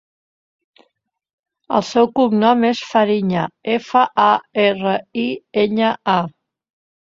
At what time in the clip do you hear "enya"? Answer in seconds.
5.69-5.97